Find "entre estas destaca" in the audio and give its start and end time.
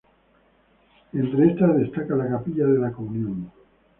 1.13-2.15